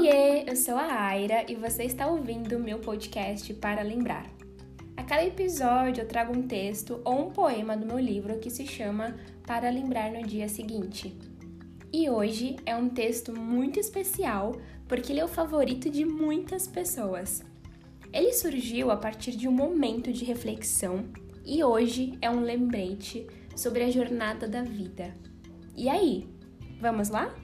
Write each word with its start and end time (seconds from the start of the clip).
Oiê, 0.00 0.44
eu 0.48 0.56
sou 0.56 0.76
a 0.76 1.08
Aira 1.08 1.44
e 1.46 1.54
você 1.54 1.82
está 1.82 2.06
ouvindo 2.06 2.56
o 2.56 2.58
meu 2.58 2.78
podcast 2.78 3.52
para 3.52 3.82
lembrar. 3.82 4.24
A 4.96 5.02
cada 5.02 5.26
episódio 5.26 6.00
eu 6.00 6.08
trago 6.08 6.34
um 6.34 6.48
texto 6.48 7.02
ou 7.04 7.26
um 7.26 7.30
poema 7.30 7.76
do 7.76 7.84
meu 7.84 7.98
livro 7.98 8.38
que 8.38 8.48
se 8.48 8.66
chama 8.66 9.14
Para 9.46 9.68
lembrar 9.68 10.10
no 10.10 10.26
dia 10.26 10.48
seguinte. 10.48 11.14
E 11.92 12.08
hoje 12.08 12.56
é 12.64 12.74
um 12.74 12.88
texto 12.88 13.38
muito 13.38 13.78
especial 13.78 14.56
porque 14.88 15.12
ele 15.12 15.20
é 15.20 15.24
o 15.24 15.28
favorito 15.28 15.90
de 15.90 16.06
muitas 16.06 16.66
pessoas. 16.66 17.42
Ele 18.10 18.32
surgiu 18.32 18.90
a 18.90 18.96
partir 18.96 19.32
de 19.32 19.46
um 19.46 19.52
momento 19.52 20.10
de 20.10 20.24
reflexão 20.24 21.10
e 21.44 21.62
hoje 21.62 22.16
é 22.22 22.30
um 22.30 22.40
lembrete 22.40 23.26
sobre 23.54 23.82
a 23.82 23.90
jornada 23.90 24.48
da 24.48 24.62
vida. 24.62 25.14
E 25.76 25.90
aí, 25.90 26.26
vamos 26.80 27.10
lá? 27.10 27.34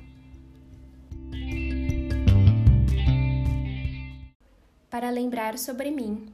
Para 4.96 5.10
lembrar 5.10 5.58
sobre 5.58 5.90
mim. 5.90 6.26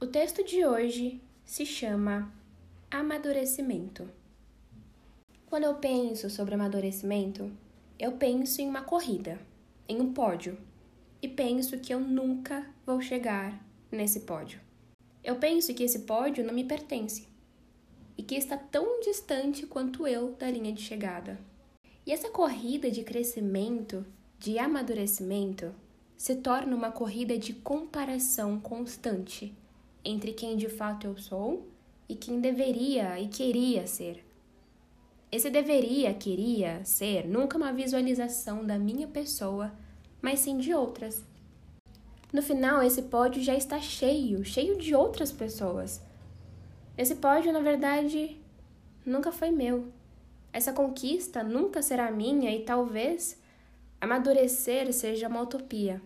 O 0.00 0.06
texto 0.06 0.44
de 0.44 0.64
hoje 0.64 1.20
se 1.44 1.66
chama 1.66 2.32
Amadurecimento. 2.88 4.08
Quando 5.44 5.64
eu 5.64 5.74
penso 5.74 6.30
sobre 6.30 6.54
amadurecimento, 6.54 7.50
eu 7.98 8.12
penso 8.12 8.62
em 8.62 8.68
uma 8.68 8.82
corrida, 8.82 9.40
em 9.88 10.00
um 10.00 10.12
pódio, 10.12 10.56
e 11.20 11.26
penso 11.26 11.80
que 11.80 11.92
eu 11.92 11.98
nunca 11.98 12.64
vou 12.86 13.00
chegar 13.00 13.60
nesse 13.90 14.20
pódio. 14.20 14.60
Eu 15.24 15.34
penso 15.40 15.74
que 15.74 15.82
esse 15.82 15.98
pódio 15.98 16.44
não 16.44 16.54
me 16.54 16.62
pertence 16.62 17.26
e 18.16 18.22
que 18.22 18.36
está 18.36 18.56
tão 18.56 19.00
distante 19.00 19.66
quanto 19.66 20.06
eu 20.06 20.36
da 20.38 20.48
linha 20.48 20.72
de 20.72 20.80
chegada. 20.80 21.40
E 22.06 22.12
essa 22.12 22.30
corrida 22.30 22.88
de 22.88 23.02
crescimento, 23.02 24.06
de 24.38 24.60
amadurecimento, 24.60 25.74
se 26.20 26.34
torna 26.34 26.76
uma 26.76 26.92
corrida 26.92 27.38
de 27.38 27.54
comparação 27.54 28.60
constante 28.60 29.56
entre 30.04 30.34
quem 30.34 30.54
de 30.54 30.68
fato 30.68 31.06
eu 31.06 31.16
sou 31.16 31.66
e 32.06 32.14
quem 32.14 32.42
deveria 32.42 33.18
e 33.18 33.26
queria 33.26 33.86
ser. 33.86 34.22
Esse 35.32 35.48
deveria, 35.48 36.12
queria 36.12 36.84
ser 36.84 37.26
nunca 37.26 37.56
uma 37.56 37.72
visualização 37.72 38.66
da 38.66 38.78
minha 38.78 39.08
pessoa, 39.08 39.72
mas 40.20 40.40
sim 40.40 40.58
de 40.58 40.74
outras. 40.74 41.24
No 42.30 42.42
final, 42.42 42.82
esse 42.82 43.00
pódio 43.00 43.42
já 43.42 43.54
está 43.54 43.80
cheio, 43.80 44.44
cheio 44.44 44.76
de 44.76 44.94
outras 44.94 45.32
pessoas. 45.32 46.02
Esse 46.98 47.14
pódio, 47.14 47.50
na 47.50 47.60
verdade, 47.60 48.36
nunca 49.06 49.32
foi 49.32 49.50
meu. 49.50 49.86
Essa 50.52 50.70
conquista 50.70 51.42
nunca 51.42 51.80
será 51.80 52.10
minha 52.10 52.54
e 52.54 52.62
talvez 52.62 53.39
amadurecer 54.00 54.92
seja 54.92 55.28
uma 55.28 55.42
utopia. 55.42 56.00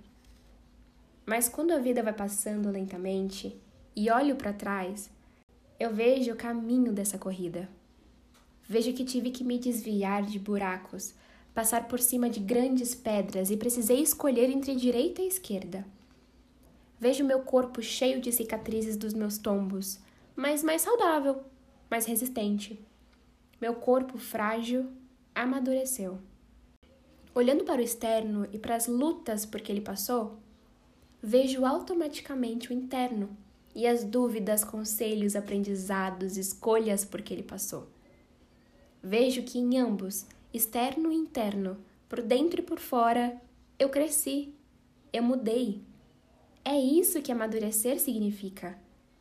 Mas 1.24 1.48
quando 1.48 1.72
a 1.72 1.78
vida 1.78 2.02
vai 2.02 2.12
passando 2.12 2.70
lentamente 2.70 3.56
e 3.94 4.10
olho 4.10 4.36
para 4.36 4.52
trás, 4.52 5.10
eu 5.78 5.94
vejo 5.94 6.32
o 6.32 6.36
caminho 6.36 6.92
dessa 6.92 7.18
corrida. 7.18 7.68
Vejo 8.68 8.92
que 8.92 9.04
tive 9.04 9.30
que 9.30 9.44
me 9.44 9.58
desviar 9.58 10.22
de 10.22 10.38
buracos, 10.38 11.14
passar 11.54 11.86
por 11.86 12.00
cima 12.00 12.28
de 12.28 12.40
grandes 12.40 12.94
pedras 12.94 13.50
e 13.50 13.56
precisei 13.56 14.02
escolher 14.02 14.50
entre 14.50 14.74
direita 14.74 15.22
e 15.22 15.28
esquerda. 15.28 15.86
Vejo 16.98 17.24
meu 17.24 17.40
corpo 17.40 17.82
cheio 17.82 18.20
de 18.20 18.32
cicatrizes 18.32 18.96
dos 18.96 19.14
meus 19.14 19.38
tombos, 19.38 20.00
mas 20.34 20.62
mais 20.62 20.82
saudável, 20.82 21.42
mais 21.90 22.06
resistente. 22.06 22.82
Meu 23.60 23.74
corpo 23.74 24.18
frágil 24.18 24.90
amadureceu. 25.34 26.18
Olhando 27.34 27.64
para 27.64 27.80
o 27.80 27.84
externo 27.84 28.46
e 28.52 28.58
para 28.58 28.76
as 28.76 28.86
lutas 28.86 29.44
por 29.44 29.60
que 29.60 29.72
ele 29.72 29.80
passou, 29.80 30.38
vejo 31.20 31.66
automaticamente 31.66 32.70
o 32.70 32.72
interno 32.72 33.36
e 33.74 33.88
as 33.88 34.04
dúvidas, 34.04 34.62
conselhos, 34.62 35.34
aprendizados, 35.34 36.36
escolhas 36.36 37.04
por 37.04 37.22
que 37.22 37.34
ele 37.34 37.42
passou. 37.42 37.88
Vejo 39.02 39.42
que 39.42 39.58
em 39.58 39.78
ambos, 39.78 40.26
externo 40.52 41.10
e 41.10 41.16
interno, 41.16 41.76
por 42.08 42.22
dentro 42.22 42.60
e 42.60 42.62
por 42.62 42.78
fora, 42.78 43.40
eu 43.80 43.88
cresci, 43.88 44.54
eu 45.12 45.22
mudei. 45.22 45.82
É 46.64 46.78
isso 46.78 47.20
que 47.20 47.32
amadurecer 47.32 47.98
significa. 47.98 48.78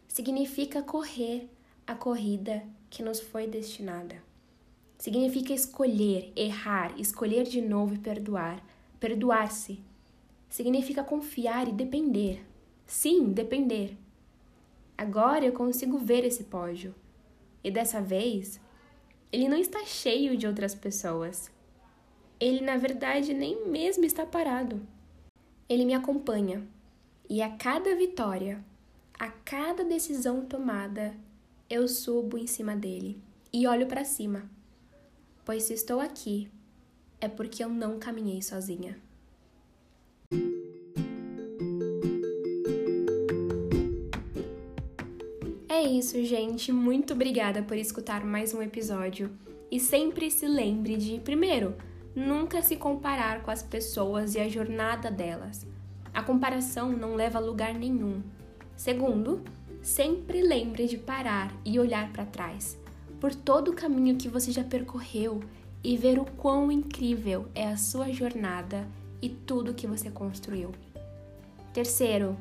Significa 0.08 0.84
correr 0.84 1.50
a 1.88 1.96
corrida 1.96 2.64
que 2.92 3.02
nos 3.02 3.20
foi 3.20 3.48
destinada. 3.48 4.22
Significa 4.98 5.54
escolher, 5.54 6.32
errar, 6.36 7.00
escolher 7.00 7.44
de 7.44 7.62
novo 7.62 7.96
e 7.96 8.00
perdoar, 8.00 8.64
perdoar-se. 9.00 9.80
Significa 10.50 11.04
confiar 11.04 11.68
e 11.68 11.72
depender. 11.72 12.46
Sim, 12.86 13.32
depender. 13.34 13.98
Agora 14.98 15.46
eu 15.46 15.52
consigo 15.52 15.98
ver 15.98 16.24
esse 16.24 16.44
pódio. 16.44 16.94
E 17.64 17.72
dessa 17.72 18.02
vez, 18.02 18.62
ele 19.32 19.50
não 19.50 19.58
está 19.58 19.84
cheio 19.86 20.38
de 20.38 20.46
outras 20.46 20.76
pessoas. 20.76 21.52
Ele, 22.40 22.62
na 22.62 22.78
verdade, 22.78 23.34
nem 23.34 23.68
mesmo 23.68 24.06
está 24.06 24.26
parado. 24.26 24.86
Ele 25.68 25.86
me 25.86 25.94
acompanha. 25.94 26.68
E 27.30 27.42
a 27.42 27.50
cada 27.50 27.96
vitória, 27.96 28.64
a 29.18 29.30
cada 29.30 29.84
decisão 29.84 30.46
tomada, 30.46 31.16
eu 31.70 31.88
subo 31.88 32.38
em 32.38 32.46
cima 32.46 32.76
dele 32.76 33.20
e 33.52 33.66
olho 33.66 33.88
para 33.88 34.04
cima. 34.04 34.50
Pois 35.46 35.64
se 35.64 35.74
estou 35.74 36.00
aqui, 36.00 36.50
é 37.20 37.28
porque 37.28 37.64
eu 37.64 37.70
não 37.70 38.00
caminhei 38.00 38.42
sozinha. 38.42 38.98
É 45.68 45.84
isso, 45.84 46.24
gente. 46.24 46.72
Muito 46.72 47.14
obrigada 47.14 47.62
por 47.62 47.76
escutar 47.76 48.24
mais 48.24 48.54
um 48.54 48.62
episódio. 48.62 49.30
E 49.70 49.80
sempre 49.80 50.32
se 50.32 50.48
lembre 50.48 50.96
de, 50.96 51.20
primeiro, 51.20 51.76
nunca 52.16 52.62
se 52.62 52.78
comparar 52.78 53.44
com 53.44 53.52
as 53.52 53.62
pessoas 53.62 54.36
e 54.36 54.40
a 54.40 54.48
jornada 54.48 55.12
delas. 55.12 55.68
A 56.14 56.24
comparação 56.24 56.92
não 56.92 57.16
leva 57.16 57.40
a 57.40 57.42
lugar 57.42 57.74
nenhum. 57.74 58.22
Segundo, 58.78 59.42
sempre 59.82 60.42
lembre 60.42 60.88
de 60.88 60.98
parar 60.98 61.54
e 61.66 61.80
olhar 61.80 62.14
para 62.14 62.26
trás, 62.26 62.78
por 63.24 63.34
todo 63.34 63.72
o 63.72 63.74
caminho 63.74 64.18
que 64.18 64.28
você 64.28 64.52
já 64.52 64.66
percorreu 64.66 65.42
e 65.82 65.96
ver 65.96 66.20
o 66.20 66.26
quão 66.26 66.70
incrível 66.70 67.46
é 67.56 67.66
a 67.66 67.78
sua 67.78 68.12
jornada 68.12 68.86
e 69.22 69.30
tudo 69.30 69.74
que 69.74 69.88
você 69.88 70.12
construiu. 70.12 70.72
Terceiro, 71.72 72.36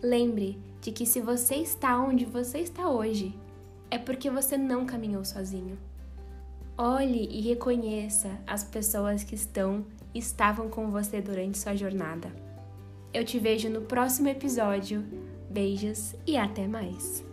lembre 0.00 0.56
de 0.80 0.92
que 0.92 1.04
se 1.04 1.20
você 1.20 1.56
está 1.56 1.98
onde 1.98 2.24
você 2.24 2.58
está 2.58 2.88
hoje, 2.88 3.36
é 3.90 3.98
porque 3.98 4.30
você 4.30 4.56
não 4.56 4.86
caminhou 4.86 5.24
sozinho. 5.24 5.76
Olhe 6.76 7.28
e 7.32 7.40
reconheça 7.40 8.30
as 8.46 8.62
pessoas 8.62 9.24
que 9.24 9.34
estão 9.34 9.84
e 10.14 10.20
estavam 10.20 10.68
com 10.68 10.88
você 10.88 11.20
durante 11.20 11.58
sua 11.58 11.74
jornada. 11.74 12.30
Eu 13.12 13.24
te 13.24 13.40
vejo 13.40 13.68
no 13.68 13.80
próximo 13.80 14.28
episódio. 14.28 15.04
Beijos 15.50 16.14
e 16.24 16.36
até 16.36 16.68
mais! 16.68 17.26